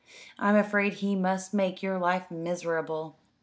[0.39, 3.17] "I'm afraid he must make your life miserable."